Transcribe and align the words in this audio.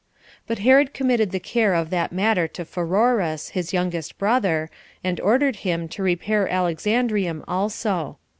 But 0.47 0.57
Herod 0.57 0.95
committed 0.95 1.29
the 1.29 1.39
care 1.39 1.75
of 1.75 1.91
that 1.91 2.11
matter 2.11 2.47
to 2.47 2.65
Pheroras, 2.65 3.49
his 3.49 3.71
youngest 3.71 4.17
brother, 4.17 4.71
and 5.03 5.19
ordered 5.21 5.57
him 5.57 5.87
to 5.89 6.01
repair 6.01 6.47
Alexandrium 6.51 7.43
also. 7.47 8.17